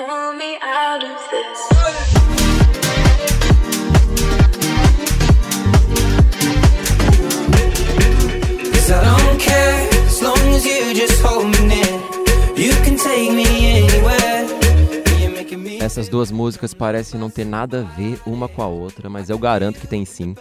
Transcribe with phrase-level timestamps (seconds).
[0.00, 1.60] pull me out of this.
[8.72, 12.00] Cause I don't care as long as you just hold me near.
[12.56, 14.46] You can take me anywhere.
[15.20, 15.78] You're making me.
[15.82, 19.38] Essas duas músicas parecem não ter nada a ver uma com a outra, mas eu
[19.38, 20.34] garanto que tem sim.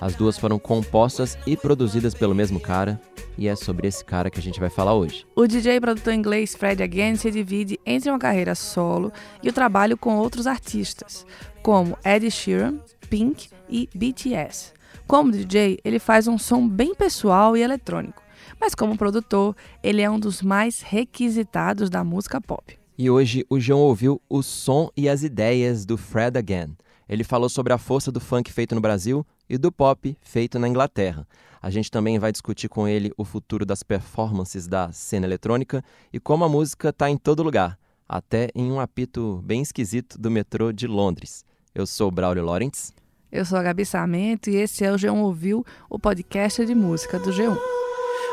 [0.00, 3.00] As duas foram compostas e produzidas pelo mesmo cara,
[3.36, 5.26] e é sobre esse cara que a gente vai falar hoje.
[5.34, 9.12] O DJ e produtor inglês Fred Again se divide entre uma carreira solo
[9.42, 11.26] e o trabalho com outros artistas,
[11.62, 12.78] como Ed Sheeran,
[13.08, 14.72] Pink e BTS.
[15.06, 18.22] Como DJ, ele faz um som bem pessoal e eletrônico,
[18.60, 22.78] mas como produtor, ele é um dos mais requisitados da música pop.
[22.96, 26.76] E hoje o João ouviu o som e as ideias do Fred Again.
[27.14, 30.66] Ele falou sobre a força do funk feito no Brasil e do pop feito na
[30.66, 31.24] Inglaterra.
[31.62, 36.18] A gente também vai discutir com ele o futuro das performances da cena eletrônica e
[36.18, 40.72] como a música está em todo lugar, até em um apito bem esquisito do metrô
[40.72, 41.44] de Londres.
[41.72, 42.92] Eu sou o Braulio Lawrence.
[43.30, 47.20] Eu sou a Gabi Sarmento e esse é o G1 Ouviu, o podcast de música
[47.20, 47.56] do G1.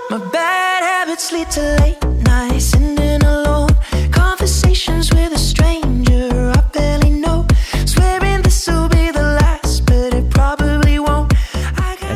[0.10, 3.70] My bad habits lead to late nights, alone.
[4.12, 5.41] Conversations with a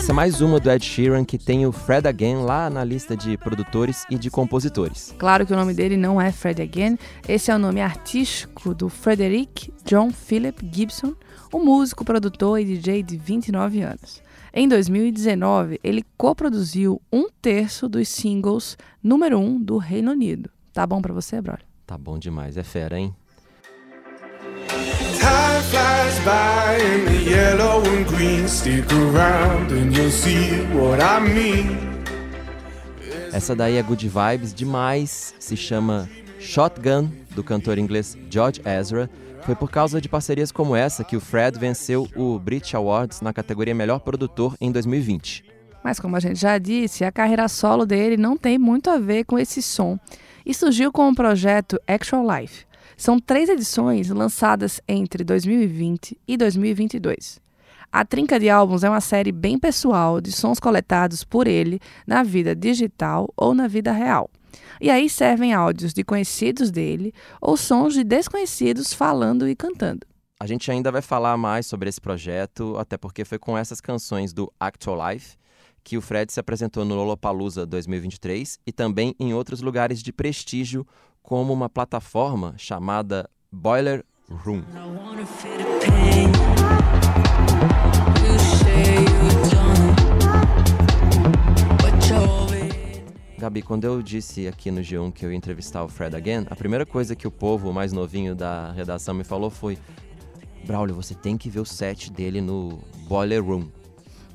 [0.06, 3.18] Essa é mais uma do Ed Sheeran que tem o Fred Again lá na lista
[3.18, 5.16] de produtores e de compositores.
[5.18, 6.96] Claro que o nome dele não é Fred Again,
[7.28, 11.16] esse é o nome artístico do Frederick John Philip Gibson,
[11.52, 14.22] um músico, produtor e DJ de 29 anos.
[14.54, 20.52] Em 2019, ele coproduziu um terço dos singles número 1 um do Reino Unido.
[20.72, 21.66] Tá bom pra você, brother?
[21.84, 23.16] Tá bom demais, é fera, hein?
[25.26, 28.48] Time flies by in the yellow and green.
[28.48, 31.96] Stick around and you'll see what I mean.
[33.34, 36.08] Essa daí é good vibes demais, se chama
[36.40, 39.10] Shotgun, do cantor inglês George Ezra.
[39.42, 43.34] Foi por causa de parcerias como essa que o Fred venceu o Brit Awards na
[43.34, 45.44] categoria Melhor Produtor em 2020.
[45.84, 49.24] Mas como a gente já disse, a carreira solo dele não tem muito a ver
[49.24, 49.98] com esse som
[50.46, 52.66] e surgiu com o projeto Actual Life.
[52.98, 57.40] São três edições lançadas entre 2020 e 2022.
[57.92, 62.24] A Trinca de Álbuns é uma série bem pessoal de sons coletados por ele na
[62.24, 64.30] vida digital ou na vida real.
[64.82, 70.06] E aí servem áudios de conhecidos dele ou sons de desconhecidos falando e cantando.
[70.40, 74.34] A gente ainda vai falar mais sobre esse projeto, até porque foi com essas canções
[74.34, 75.38] do Actual Life
[75.86, 80.86] que o Fred se apresentou no Lollapalooza 2023 e também em outros lugares de prestígio,
[81.26, 84.64] como uma plataforma chamada Boiler Room.
[93.40, 96.56] Gabi, quando eu disse aqui no G1 que eu ia entrevistar o Fred Again, a
[96.56, 99.80] primeira coisa que o povo mais novinho da redação me falou foi:
[100.66, 103.68] Braulio, você tem que ver o set dele no Boiler Room.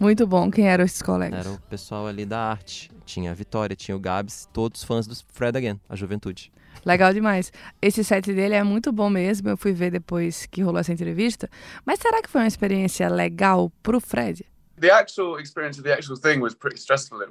[0.00, 1.46] Muito bom, quem eram esses colegas?
[1.46, 2.90] Era o pessoal ali da arte.
[3.04, 6.50] Tinha a Vitória, tinha o Gabs, todos fãs do Fred Again, a juventude.
[6.84, 7.52] Legal demais.
[7.80, 9.48] Esse set dele é muito bom mesmo.
[9.48, 11.48] Eu fui ver depois que rolou essa entrevista.
[11.84, 14.44] Mas será que foi uma experiência legal pro Fred?
[14.80, 17.22] the actual experience of the actual thing was pretty stressful.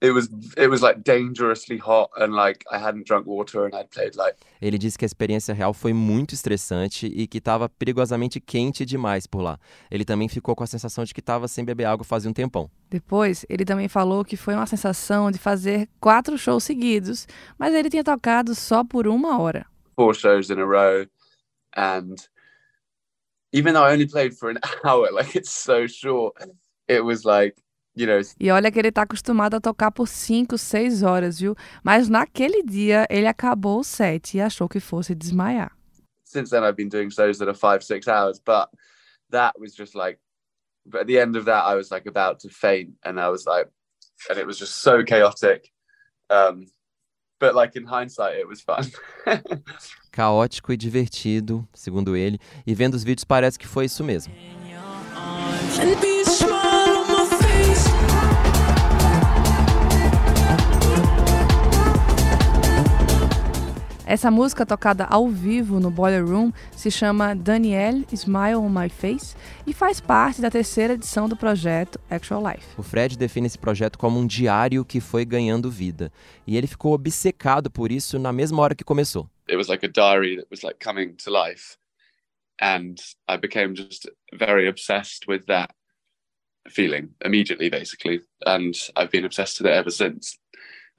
[0.00, 3.74] It, it was it was like dangerously hot and like I hadn't drunk water and
[3.74, 7.68] I'd played like Ele disse que a experiência real foi muito estressante e que estava
[7.68, 9.58] perigosamente quente demais por lá.
[9.90, 12.70] Ele também ficou com a sensação de que estava sem beber água fazia um tempão.
[12.90, 17.26] Depois, ele também falou que foi uma sensação de fazer quatro shows seguidos,
[17.58, 19.66] mas ele tinha tocado só por uma hora.
[19.96, 21.04] four shows in a row
[21.76, 22.14] and
[23.52, 26.34] even though I only played for an hour, like it's so short,
[26.86, 27.56] it was like,
[28.06, 31.54] know, E olha que ele tá acostumado a tocar por cinco, seis horas, viu?
[31.82, 35.72] Mas naquele dia ele acabou o set e achou que fosse desmaiar.
[36.24, 38.68] since then I've been doing shows that are five, six hours, but
[39.30, 40.18] that was just like
[40.84, 43.46] but at the end of that I was like about to faint and I was
[43.46, 43.68] like
[44.28, 45.70] and it was just so chaotic.
[46.28, 46.66] Um
[47.40, 48.84] but like in hindsight it was fun.
[50.12, 54.34] Caótico e divertido, segundo ele, e vendo os vídeos parece que foi isso mesmo.
[64.08, 69.36] Essa música tocada ao vivo no Boiler Room se chama Danielle Smile on My Face
[69.66, 72.66] e faz parte da terceira edição do projeto Actual Life.
[72.78, 76.10] O Fred define esse projeto como um diário que foi ganhando vida,
[76.46, 79.28] e ele ficou obcecado por isso na mesma hora que começou.
[79.46, 81.76] it was like a diary that was like coming to life.
[82.58, 82.96] And
[83.28, 85.68] I became just very obsessed with that
[86.70, 88.22] feeling immediately, basically.
[88.46, 90.38] And I've been obsessed with it ever since.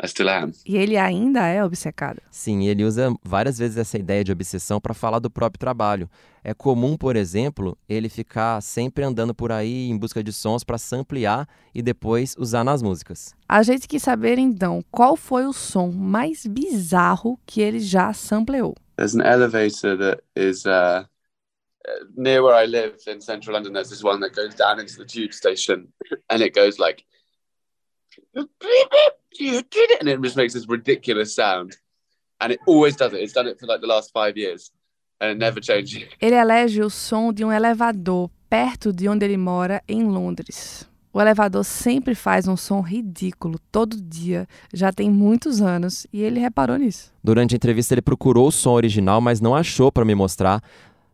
[0.01, 0.51] I still am.
[0.65, 2.21] E ele ainda é obcecado.
[2.31, 6.09] Sim, ele usa várias vezes essa ideia de obsessão para falar do próprio trabalho.
[6.41, 10.77] É comum, por exemplo, ele ficar sempre andando por aí em busca de sons para
[10.77, 13.35] samplear e depois usar nas músicas.
[13.47, 18.75] A gente quis saber então qual foi o som mais bizarro que ele já sampleou.
[18.95, 23.73] There's an elevator that is uh, uh, near where I live in central London.
[23.73, 25.87] There's this one that goes down into the tube station,
[26.29, 27.03] and it goes like,
[29.99, 31.77] and it just makes this ridiculous sound,
[32.39, 33.21] and it always does it.
[33.21, 34.71] It's done it for like the last five years,
[35.19, 36.07] and it never changes.
[36.21, 40.87] Ele elege o som de um elevador perto de onde ele mora, em Londres.
[41.11, 46.39] O elevador sempre faz um som ridículo, todo dia, já tem muitos anos, e ele
[46.39, 47.11] reparou nisso.
[47.23, 50.61] Durante a entrevista ele procurou o som original, mas não achou para me mostrar.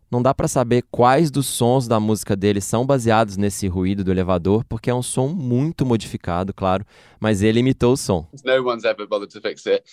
[0.10, 4.12] Não dá para saber quais dos sons da música dele são baseados nesse ruído do
[4.12, 6.86] elevador, porque é um som muito modificado, claro,
[7.20, 8.28] mas ele imitou o som.
[8.44, 9.84] No one's ever bothered to fix it,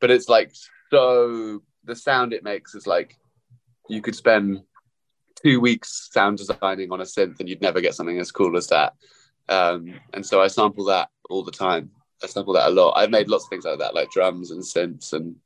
[0.00, 0.52] but it's like
[0.90, 1.62] so.
[1.86, 3.14] The sound it makes is like
[3.90, 4.62] you could spend
[5.42, 8.68] two weeks sound designing on a synth, and you'd never get something as cool as
[8.68, 8.94] that.
[9.48, 11.90] Um, and so I sample that all the time.
[12.22, 12.94] I sample that a lot.
[12.96, 15.36] I've made lots of things like that, like drums and synths and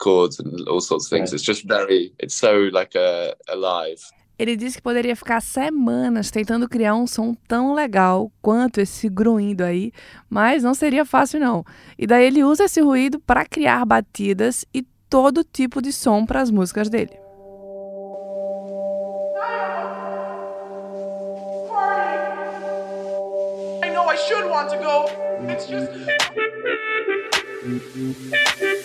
[0.00, 1.32] chords and all sorts of things.
[1.32, 4.00] It's just very, it's so like uh, alive.
[4.38, 9.62] Ele disse que poderia ficar semanas tentando criar um som tão legal quanto esse grunhido
[9.62, 9.92] aí,
[10.30, 11.62] mas não seria fácil não.
[11.98, 16.40] E daí ele usa esse ruído para criar batidas e todo tipo de som para
[16.40, 17.20] as músicas dele.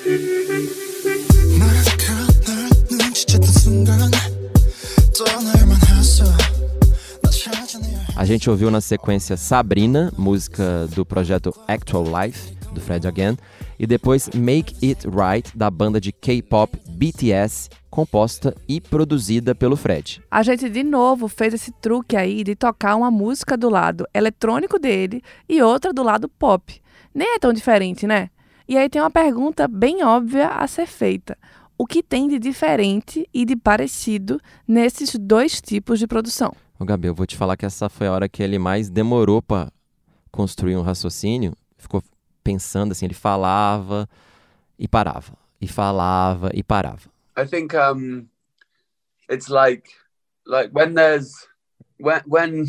[0.08, 0.92] I
[8.16, 13.38] A gente ouviu na sequência Sabrina, música do projeto Actual Life, do Fred Again,
[13.80, 20.22] e depois Make It Right, da banda de K-pop BTS, composta e produzida pelo Fred.
[20.30, 24.78] A gente de novo fez esse truque aí de tocar uma música do lado eletrônico
[24.78, 26.82] dele e outra do lado pop.
[27.14, 28.30] Nem é tão diferente, né?
[28.68, 31.38] E aí tem uma pergunta bem óbvia a ser feita.
[31.78, 36.56] O que tem de diferente e de parecido nesses dois tipos de produção?
[36.80, 39.42] Ô Gabi, eu vou te falar que essa foi a hora que ele mais demorou
[39.42, 39.70] para
[40.32, 41.54] construir um raciocínio.
[41.78, 42.02] Ficou
[42.42, 44.08] pensando assim, ele falava
[44.80, 47.10] e parava, e falava e parava.
[47.38, 48.26] I think um,
[49.30, 49.90] it's like
[50.48, 51.32] like when there's
[52.00, 52.66] when when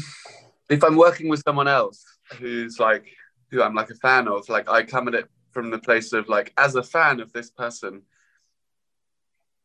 [0.69, 2.03] if I'm working with someone else
[2.41, 3.07] who's like
[3.53, 6.29] who I'm like a fan of, like I come at it from the place of
[6.29, 8.03] like as a fan of this person,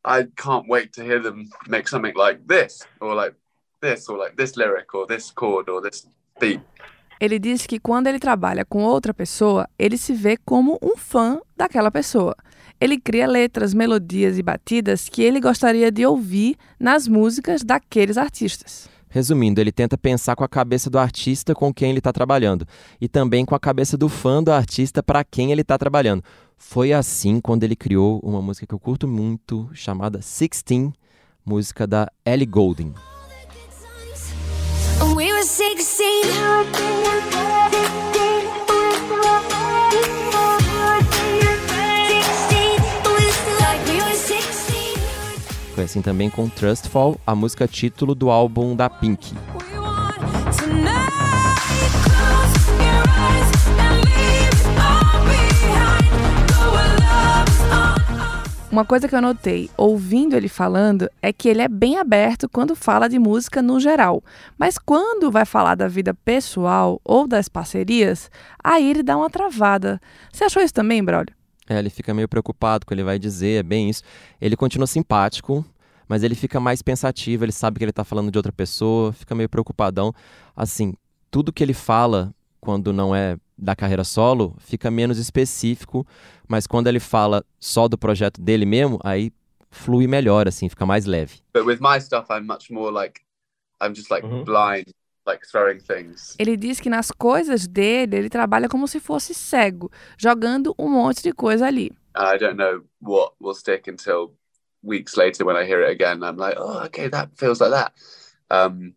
[0.04, 3.36] I can't wait to hear them make something like this or like
[3.82, 6.08] this or like this lyric or this chord or this
[6.40, 6.62] beat.
[7.20, 11.40] Ele disse que quando ele trabalha com outra pessoa, ele se vê como um fã
[11.56, 12.36] daquela pessoa.
[12.80, 18.90] Ele cria letras, melodias e batidas que ele gostaria de ouvir nas músicas daqueles artistas.
[19.14, 22.66] Resumindo, ele tenta pensar com a cabeça do artista com quem ele está trabalhando
[23.00, 26.24] e também com a cabeça do fã do artista para quem ele está trabalhando.
[26.58, 30.94] Foi assim quando ele criou uma música que eu curto muito, chamada Sixteen,
[31.46, 32.94] música da Ellie Goulding.
[35.14, 35.32] We
[45.82, 49.34] Foi assim também com Trustfall, a música título do álbum da Pink.
[58.72, 62.76] Uma coisa que eu notei ouvindo ele falando é que ele é bem aberto quando
[62.76, 64.24] fala de música no geral,
[64.60, 68.30] mas quando vai falar da vida pessoal ou das parcerias,
[68.64, 70.00] aí ele dá uma travada.
[70.32, 71.41] Você achou isso também, Braulio?
[71.70, 74.04] É, ele fica meio preocupado com o que ele vai dizer, é bem isso.
[74.40, 75.66] Ele continua simpático,
[76.08, 79.34] mas ele fica mais pensativo, ele sabe que ele tá falando de outra pessoa, fica
[79.34, 80.14] meio preocupadão.
[80.56, 80.94] Assim,
[81.30, 86.06] tudo que ele fala quando não é da carreira solo fica menos específico,
[86.48, 89.32] mas quando ele fala só do projeto dele mesmo, aí
[89.70, 91.40] flui melhor, assim, fica mais leve.
[91.54, 93.22] But with my stuff, I'm much more like
[93.82, 94.94] I'm just like blind,
[95.26, 96.36] like throwing things.
[96.40, 101.22] Ele diz que nas coisas dele ele trabalha como se fosse cego, jogando um monte
[101.22, 101.92] de coisa ali.
[102.16, 104.34] I don't know what will stick until
[104.84, 106.24] weeks later when I hear it again.
[106.24, 107.94] I'm like, oh, okay, that feels like that.
[108.50, 108.96] Um,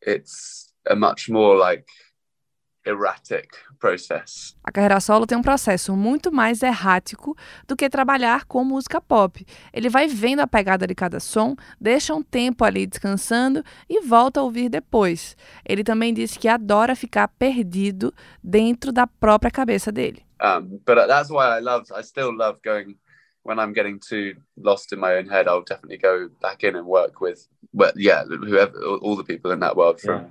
[0.00, 1.86] it's a much more like
[2.86, 4.56] erratic process.
[4.64, 9.44] A carreira solo tem um processo muito mais errático do que trabalhar com música pop.
[9.72, 14.40] Ele vai vendo a pegada de cada som, deixa um tempo ali descansando e volta
[14.40, 15.36] a ouvir depois.
[15.64, 20.24] Ele também disse que adora ficar perdido dentro da própria cabeça dele.
[20.42, 21.84] Um, but that's why I love.
[21.94, 22.96] I still love going
[23.42, 25.46] when I'm getting too lost in my own head.
[25.46, 29.50] I'll definitely go back in and work with, well, yeah, whoever, all, all the people
[29.50, 30.30] in that world, from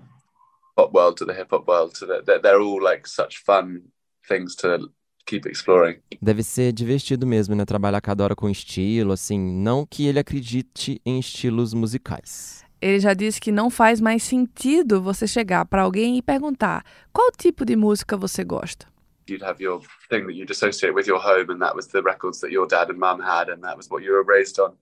[0.75, 3.83] pop world to the hip hop world, to the, they're, they're all like such fun
[4.27, 4.89] things to
[5.25, 5.99] keep exploring.
[6.21, 7.65] Deve ser divertido mesmo, né?
[7.65, 12.63] Trabalhar cada hora com estilo, assim, não que ele acredite em estilos musicais.
[12.81, 17.29] Ele já disse que não faz mais sentido você chegar para alguém e perguntar qual
[17.31, 18.87] tipo de música você gosta.
[19.29, 22.39] You'd have your thing that you'd associate with your home, and that was the records
[22.39, 24.75] that your dad and mum had, and that was what you were raised on.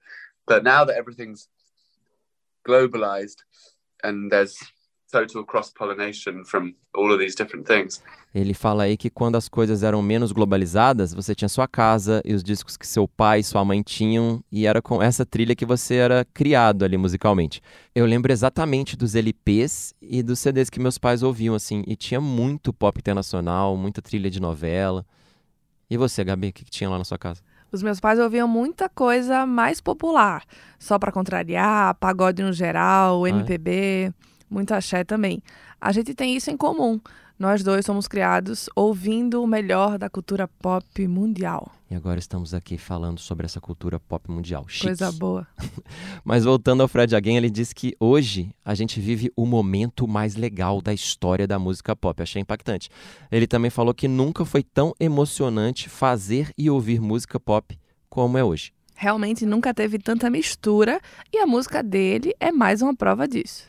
[0.47, 1.49] But now that everything's
[2.67, 3.43] globalized
[4.03, 4.57] and there's
[5.11, 8.01] total cross pollination from all of these different things,
[8.35, 12.33] Ele fala aí que quando as coisas eram menos globalizadas, você tinha sua casa e
[12.33, 15.65] os discos que seu pai e sua mãe tinham, e era com essa trilha que
[15.65, 17.61] você era criado ali musicalmente.
[17.95, 22.21] Eu lembro exatamente dos LPs e dos CDs que meus pais ouviam, assim, e tinha
[22.21, 25.05] muito pop internacional, muita trilha de novela.
[25.89, 27.41] E você, Gabi, o que, que tinha lá na sua casa?
[27.71, 30.43] Os meus pais ouviam muita coisa mais popular,
[30.77, 33.31] só para contrariar, pagode no geral, é?
[34.49, 35.41] Muito axé também.
[35.79, 36.99] A gente tem isso em comum.
[37.39, 41.71] Nós dois somos criados ouvindo o melhor da cultura pop mundial.
[41.89, 44.65] E agora estamos aqui falando sobre essa cultura pop mundial.
[44.67, 44.87] Chique.
[44.87, 45.47] Coisa boa.
[46.25, 50.35] Mas voltando ao Fred Again, ele diz que hoje a gente vive o momento mais
[50.35, 52.21] legal da história da música pop.
[52.23, 52.89] Achei impactante.
[53.31, 57.77] Ele também falou que nunca foi tão emocionante fazer e ouvir música pop
[58.09, 58.73] como é hoje.
[58.99, 60.99] Realmente nunca teve tanta mistura
[61.31, 63.67] e a música dele é mais uma prova disso.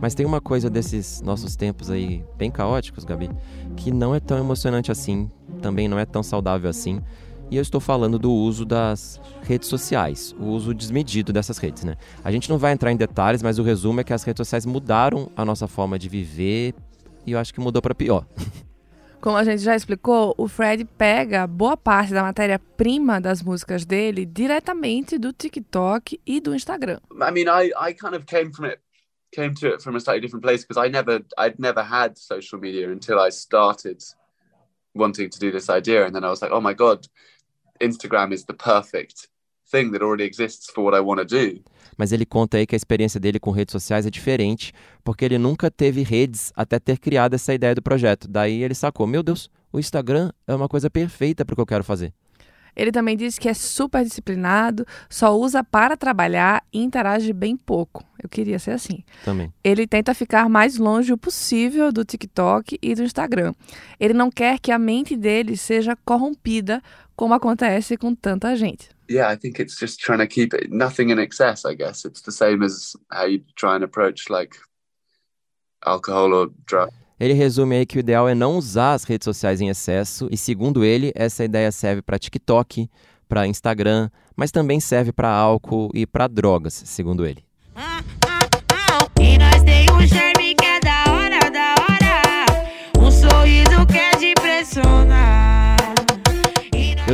[0.00, 3.28] Mas tem uma coisa desses nossos tempos aí bem caóticos, Gabi,
[3.76, 5.28] que não é tão emocionante assim,
[5.60, 7.02] também não é tão saudável assim.
[7.50, 11.96] E eu estou falando do uso das redes sociais, o uso desmedido dessas redes, né?
[12.22, 14.66] A gente não vai entrar em detalhes, mas o resumo é que as redes sociais
[14.66, 16.74] mudaram a nossa forma de viver
[17.26, 18.26] e eu acho que mudou para pior.
[19.20, 24.24] Como a gente já explicou, o Fred pega boa parte da matéria-prima das músicas dele
[24.26, 27.00] diretamente do TikTok e do Instagram.
[27.12, 28.78] I mean, I, I kind of came from it,
[29.34, 32.60] came to it from a slightly different place because I never, I'd never had social
[32.60, 34.04] media until I started
[34.94, 37.06] wanting to do this idea, and then I was like, oh my god,
[37.80, 39.28] Instagram is the perfect
[39.70, 41.62] thing that already exists for what I want to do.
[41.96, 45.38] Mas ele conta aí que a experiência dele com redes sociais é diferente, porque ele
[45.38, 48.28] nunca teve redes até ter criado essa ideia do projeto.
[48.28, 51.66] Daí ele sacou: meu Deus, o Instagram é uma coisa perfeita para o que eu
[51.66, 52.12] quero fazer.
[52.78, 58.04] Ele também disse que é super disciplinado, só usa para trabalhar e interage bem pouco.
[58.22, 59.02] Eu queria ser assim.
[59.24, 59.52] Também.
[59.64, 63.52] Ele tenta ficar mais longe o possível do TikTok e do Instagram.
[63.98, 66.80] Ele não quer que a mente dele seja corrompida,
[67.18, 68.90] como acontece com tanta gente.
[69.10, 71.64] Yeah, I think it's just trying to keep it nothing in excess.
[71.64, 74.56] I guess it's the same as how you try and approach like
[75.84, 76.92] alcohol or drug.
[77.18, 80.36] Ele resume aí que o ideal é não usar as redes sociais em excesso, e
[80.36, 82.88] segundo ele, essa ideia serve para TikTok,
[83.28, 87.42] para Instagram, mas também serve para álcool e para drogas, segundo ele.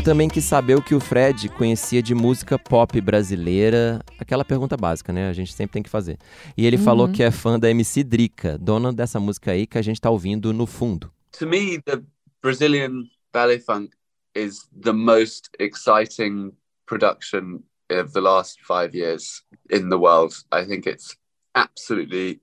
[0.04, 5.14] Também quis saber o que o Fred conhecia de música pop brasileira, aquela pergunta básica,
[5.14, 5.30] né?
[5.30, 6.18] A gente sempre tem que fazer.
[6.58, 9.82] E ele falou que é fã da MC Drica, dona dessa música aí que a
[9.82, 11.10] gente tá ouvindo no fundo.
[11.38, 12.02] To me, the
[12.42, 13.96] Brazilian ballet funk
[14.34, 16.52] is the most exciting
[16.84, 20.34] production of the last five years in the world.
[20.52, 21.16] I think it's
[21.54, 22.42] absolutely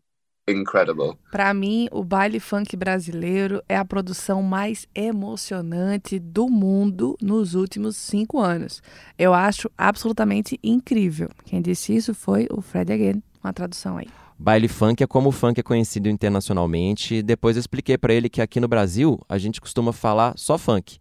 [0.52, 1.18] incredible.
[1.32, 7.98] Para mim, o baile funk brasileiro é a produção mais emocionante do mundo nos últimos
[7.98, 8.82] cinco anos.
[9.18, 11.30] Eu acho absolutamente incrível.
[11.46, 14.08] Quem disse isso foi o Fred Again, uma tradução aí.
[14.38, 17.22] Baile funk é como o funk é conhecido internacionalmente.
[17.22, 20.98] Depois eu expliquei pra ele que aqui no Brasil a gente costuma falar só funk.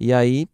[0.00, 0.48] E aí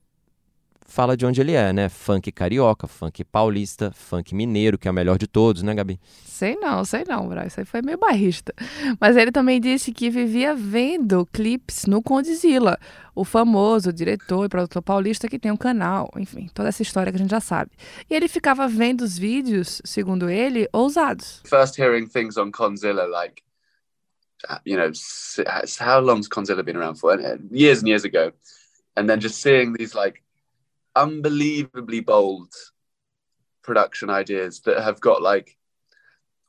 [0.89, 1.89] fala de onde ele é, né?
[1.89, 6.01] Funk carioca, funk paulista, funk mineiro, que é o melhor de todos, né, Gabi?
[6.25, 7.47] Sei não, sei não, Bra.
[7.47, 8.53] Isso aí foi meio barrista.
[9.01, 12.79] Mas ele também disse que vivia vendo clipes no Condzilla,
[13.15, 17.17] o famoso diretor e produtor paulista que tem um canal, enfim, toda essa história que
[17.17, 17.71] a gente já sabe.
[18.09, 21.43] E ele ficava vendo os vídeos, segundo ele, ousados.
[21.45, 23.43] First hearing things on Conzilla, like,
[24.49, 25.43] uh, you know, s-
[25.81, 27.15] how long's Conzilla been around for?
[27.19, 28.33] Uh, Years and years ago.
[28.97, 30.23] And then just seeing these, like,
[30.99, 32.53] unbelievably bold
[33.63, 35.57] production ideas that have got, like,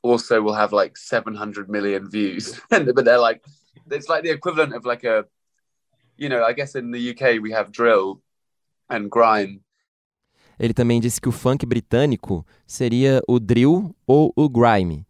[0.02, 2.60] also will have, like, 700 million views.
[2.70, 3.44] But they're like,
[3.90, 5.24] it's like the equivalent of, like, a,
[6.16, 8.22] you know, I guess in the UK we have drill
[8.88, 9.60] and grime.
[10.58, 15.06] Ele também disse que o funk britânico seria o drill ou o grime.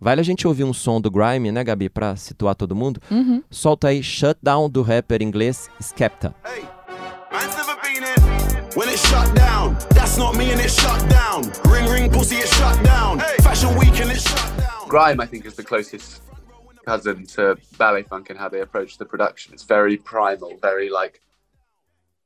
[0.00, 3.00] Vale a gente ouvir um som do grime, né, Gabi, pra situar todo mundo?
[3.10, 3.42] Uhum.
[3.48, 6.34] Solta aí Shutdown do rapper inglês Skepta.
[6.44, 6.64] Hey,
[8.76, 9.36] man's never been in.
[9.36, 11.42] When it's shut down, that's not me and it's shut down.
[11.70, 13.18] Ring ring pussy, it's shut down.
[13.40, 14.88] Fashion week and it's shut down.
[14.88, 16.22] Grime, I think, is the closest
[16.86, 19.52] cousin to ballet funk and how they approach the production.
[19.52, 21.20] It's very primal, very like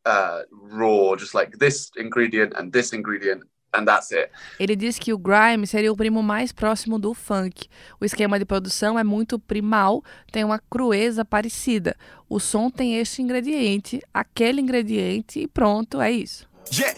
[0.04, 3.42] uh, raw, just like this ingredient and this ingredient,
[3.74, 4.30] and that's it.
[4.58, 7.68] Ele diz que o grime seria o primo mais próximo do funk.
[8.00, 11.96] O esquema de produção é muito primal, tem uma crueza parecida.
[12.28, 16.48] O som tem este ingrediente, aquele ingrediente e pronto, é isso.
[16.72, 16.94] Yeah.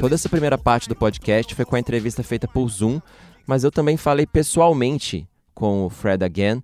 [0.00, 3.00] Toda essa primeira parte do podcast foi com a entrevista feita por Zoom,
[3.46, 6.62] mas eu também falei pessoalmente com o Fred Again.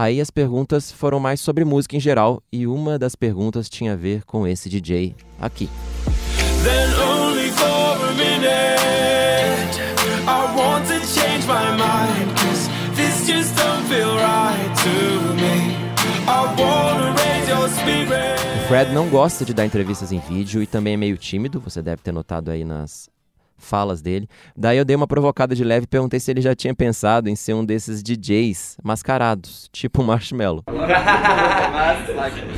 [0.00, 3.96] Aí as perguntas foram mais sobre música em geral e uma das perguntas tinha a
[3.96, 5.68] ver com esse DJ aqui.
[18.54, 21.82] O Fred não gosta de dar entrevistas em vídeo e também é meio tímido, você
[21.82, 23.10] deve ter notado aí nas
[23.58, 24.28] falas dele.
[24.56, 27.36] Daí eu dei uma provocada de leve e perguntei se ele já tinha pensado em
[27.36, 30.64] ser um desses DJs mascarados, tipo Marshmello.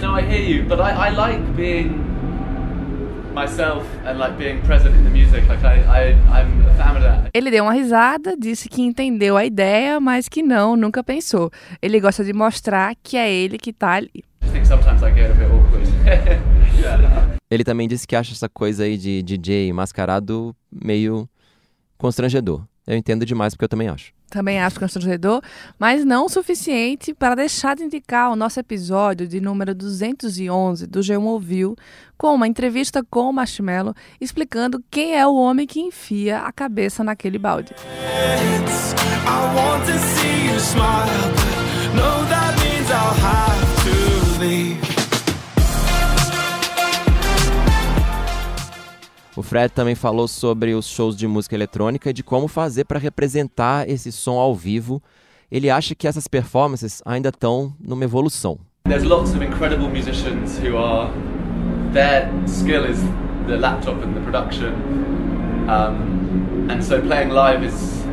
[0.00, 2.00] No, I hear you, but I, I like being
[3.34, 5.46] myself and like being present in the music.
[5.48, 7.30] Like I, I I'm a fan of that.
[7.32, 11.50] Ele deu uma risada, disse que entendeu a ideia, mas que não, nunca pensou.
[11.80, 14.24] Ele gosta de mostrar que é ele que tá ali.
[14.42, 15.86] I think sometimes I get a bit awkward.
[16.80, 17.29] yeah.
[17.50, 21.28] Ele também disse que acha essa coisa aí de DJ mascarado meio
[21.98, 22.62] constrangedor.
[22.86, 24.12] Eu entendo demais porque eu também acho.
[24.30, 25.42] Também acho constrangedor,
[25.78, 31.00] mas não o suficiente para deixar de indicar o nosso episódio de número 211 do
[31.00, 31.74] G1 Ouviu,
[32.16, 37.02] com uma entrevista com o Marshmello explicando quem é o homem que enfia a cabeça
[37.02, 37.74] naquele balde.
[43.22, 43.69] I
[49.36, 52.98] O Fred também falou sobre os shows de música eletrônica e de como fazer para
[52.98, 55.00] representar esse som ao vivo.
[55.50, 58.58] Ele acha que essas performances ainda estão numa evolução.
[58.88, 61.12] There's lots of incredible musicians who are
[61.92, 62.98] their skill is
[63.46, 64.72] the laptop and the production,
[65.68, 68.04] um, and so playing live is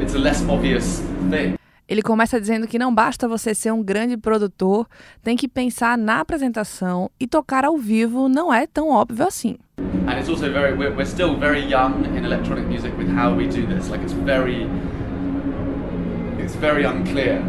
[0.00, 1.00] it's a less obvious
[1.30, 1.56] thing.
[1.88, 4.88] Ele começa dizendo que não basta você ser um grande produtor,
[5.22, 9.56] tem que pensar na apresentação e tocar ao vivo não é tão óbvio assim.
[9.78, 13.46] And it's also very we're, we're still very young in electronic music with how we
[13.46, 13.88] do this.
[13.88, 14.66] Like it's very
[16.40, 17.42] it's very unclear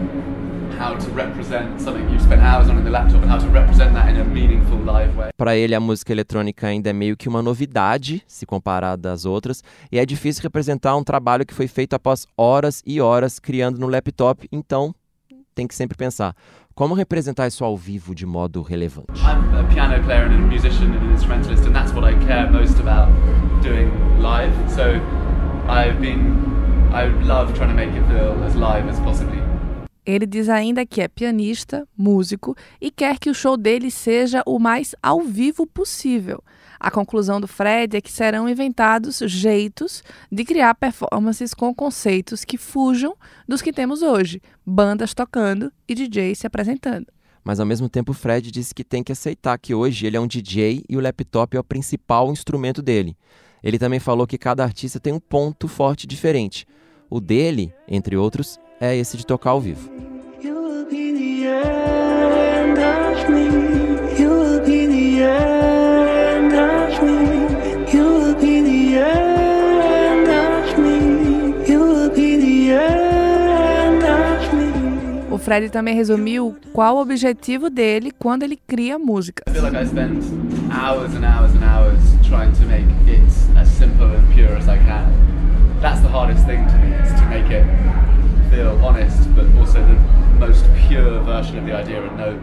[5.35, 9.63] Para ele, a música eletrônica ainda é meio que uma novidade, se comparada às outras,
[9.91, 13.87] e é difícil representar um trabalho que foi feito após horas e horas criando no
[13.87, 14.93] laptop, então
[15.53, 16.35] tem que sempre pensar
[16.75, 19.07] como representar isso ao vivo de modo relevante.
[19.19, 22.47] I'm a piano player and a musician and an instrumentalist, and that's what I care
[22.51, 23.09] most about
[23.63, 23.89] doing
[24.21, 24.53] live.
[24.69, 24.83] So
[25.67, 26.35] I've been,
[26.93, 29.46] I love trying to make it feel as live as possibly.
[30.07, 34.57] Ele diz ainda que é pianista, músico e quer que o show dele seja o
[34.57, 36.41] mais ao vivo possível.
[36.79, 42.57] A conclusão do Fred é que serão inventados jeitos de criar performances com conceitos que
[42.57, 47.07] fujam dos que temos hoje, bandas tocando e DJs se apresentando.
[47.43, 50.19] Mas ao mesmo tempo, o Fred disse que tem que aceitar que hoje ele é
[50.21, 53.17] um DJ e o laptop é o principal instrumento dele.
[53.61, 56.65] Ele também falou que cada artista tem um ponto forte diferente.
[57.09, 59.89] O dele, entre outros, é esse de tocar ao vivo.
[75.29, 79.43] O Fred também resumiu qual o objetivo dele quando ele cria música.
[79.47, 80.23] I feel like I spend
[80.71, 83.21] hours and hours and hours trying to make it
[83.57, 85.07] as simple and pure as I can.
[85.79, 87.63] That's the hardest thing to me, is to make it
[88.49, 89.95] feel honest, but also the
[90.39, 92.39] most pure version of the idea and know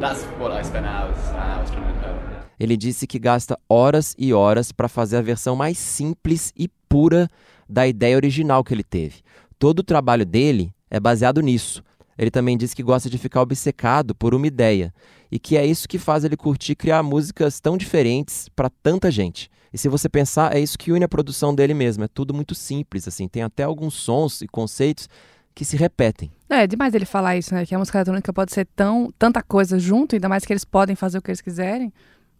[0.00, 2.30] that's what I spend hours and hours trying to know.
[2.58, 7.28] Ele disse que gasta horas e horas para fazer a versão mais simples e pura
[7.68, 9.22] da ideia original que ele teve.
[9.58, 11.82] Todo o trabalho dele é baseado nisso.
[12.18, 14.92] Ele também disse que gosta de ficar obcecado por uma ideia
[15.32, 19.50] e que é isso que faz ele curtir criar músicas tão diferentes para tanta gente.
[19.72, 22.04] E se você pensar, é isso que une a produção dele mesmo.
[22.04, 23.26] É tudo muito simples, assim.
[23.28, 25.08] Tem até alguns sons e conceitos
[25.54, 26.30] que se repetem.
[26.48, 27.64] É demais ele falar isso, né?
[27.64, 30.96] Que a música eletrônica pode ser tão, tanta coisa junto, ainda mais que eles podem
[30.96, 31.92] fazer o que eles quiserem.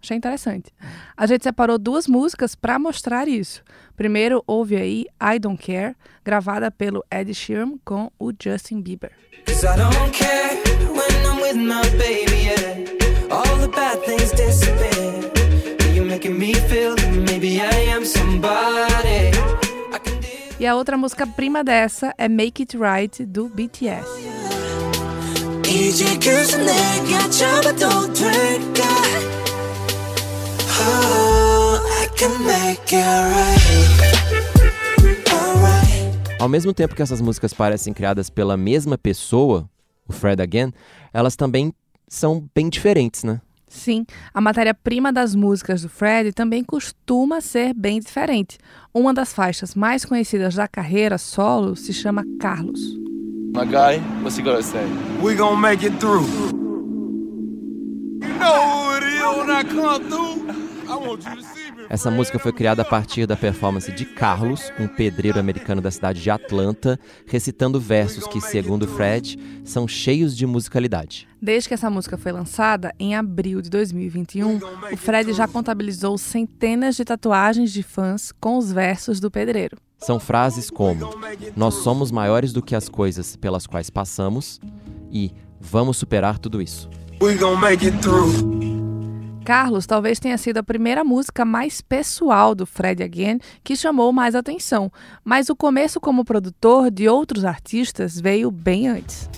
[0.03, 0.73] Achei interessante.
[1.17, 3.63] A gente separou duas músicas para mostrar isso.
[3.97, 5.95] Primeiro, ouve aí I Don't Care,
[6.25, 9.13] gravada pelo Ed Sheeran com o Justin Bieber.
[16.11, 19.20] Making me feel that maybe I am somebody.
[20.61, 24.07] E a outra música prima dessa é Make It Right, do BTS.
[36.39, 39.67] Ao mesmo tempo que essas músicas parecem criadas pela mesma pessoa,
[40.07, 40.75] o Fred Again,
[41.11, 41.73] elas também
[42.07, 43.41] são bem diferentes, né?
[43.71, 44.05] Sim,
[44.35, 48.59] a matéria-prima das músicas do Fred também costuma ser bem diferente.
[48.93, 52.81] Uma das faixas mais conhecidas da carreira solo se chama Carlos.
[53.55, 54.85] My guy, what's he to say?
[55.23, 56.27] We gon' make it through.
[58.21, 60.51] You know who it is when I come through.
[60.89, 61.60] I want you to see.
[61.91, 66.23] Essa música foi criada a partir da performance de Carlos, um pedreiro americano da cidade
[66.23, 71.27] de Atlanta, recitando versos que, segundo Fred, são cheios de musicalidade.
[71.43, 74.61] Desde que essa música foi lançada, em abril de 2021,
[74.93, 79.77] o Fred já contabilizou centenas de tatuagens de fãs com os versos do pedreiro.
[79.99, 81.11] São frases como:
[81.57, 84.61] Nós somos maiores do que as coisas pelas quais passamos
[85.11, 86.89] e vamos superar tudo isso.
[87.21, 88.70] We gon' make it through.
[89.51, 94.37] Carlos talvez tenha sido a primeira música mais pessoal do Fred Again que chamou mais
[94.37, 94.93] atenção,
[95.25, 99.29] mas o começo como produtor de outros artistas veio bem antes.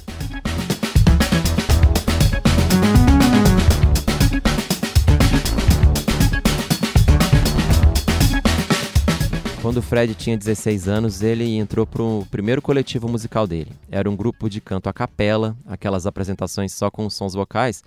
[9.62, 13.72] Quando o Fred tinha 16 anos, ele entrou para o primeiro coletivo musical dele.
[13.90, 17.82] Era um grupo de canto a capela, aquelas apresentações só com sons vocais.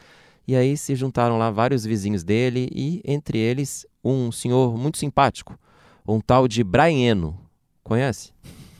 [0.47, 5.58] E aí se juntaram lá vários vizinhos dele e, entre eles, um senhor muito simpático,
[6.08, 7.34] um tal de Brian.
[7.84, 8.31] Conhece?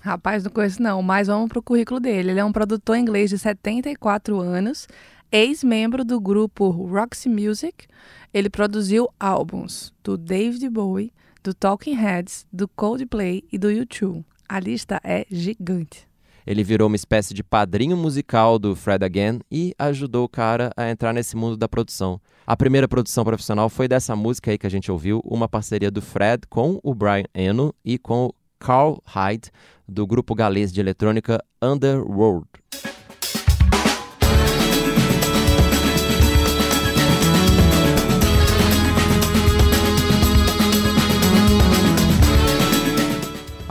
[0.02, 2.32] Rapaz, não conheço não, mas vamos pro currículo dele.
[2.32, 4.88] Ele é um produtor inglês de 74 anos,
[5.32, 7.88] ex-membro do grupo Roxy Music.
[8.32, 11.12] Ele produziu álbuns do David Bowie,
[11.44, 14.24] do Talking Heads, do Coldplay e do U2.
[14.48, 16.08] A lista é gigante.
[16.46, 20.90] Ele virou uma espécie de padrinho musical do Fred Again e ajudou o cara a
[20.90, 22.20] entrar nesse mundo da produção.
[22.46, 26.02] A primeira produção profissional foi dessa música aí que a gente ouviu, uma parceria do
[26.02, 29.52] Fred com o Brian Eno e com o Carl Hyde,
[29.88, 32.48] do grupo galês de eletrônica Underworld.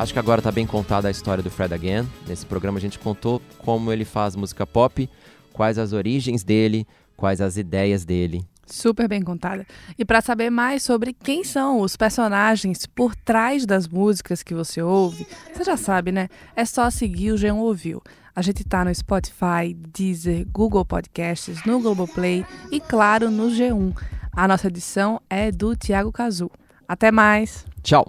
[0.04, 2.06] Acho que agora tá bem contada a história do Fred Again.
[2.28, 5.08] Nesse programa a gente contou como ele faz música pop,
[5.50, 6.86] quais as origens dele,
[7.16, 8.44] quais as ideias dele.
[8.66, 9.66] Super bem contada.
[9.98, 14.82] E para saber mais sobre quem são os personagens por trás das músicas que você
[14.82, 16.28] ouve, você já sabe, né?
[16.54, 18.02] É só seguir o G1 Ouviu.
[18.36, 23.96] A gente tá no Spotify, Deezer, Google Podcasts, no Globoplay e, claro, no G1.
[24.32, 26.50] A nossa edição é do Tiago Cazu.
[26.86, 27.64] Até mais!
[27.82, 28.04] Tchau!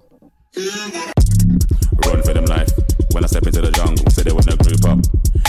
[2.03, 2.69] Run for them life.
[3.11, 4.99] When I step into the jungle, say they wanna group up.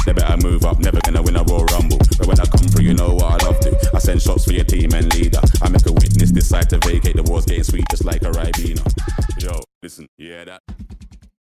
[0.06, 1.98] They better move up, never gonna win a Royal Rumble.
[2.18, 3.90] But when I come through, you know what I love to.
[3.94, 5.40] I send shots for your team and leader.
[5.62, 7.16] I make a witness decide to vacate.
[7.16, 8.84] The war's getting sweet, just like a Ribena.
[9.42, 10.62] Yo, listen, yeah that?